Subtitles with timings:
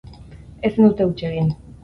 [0.69, 1.55] Ezin dute huts egin.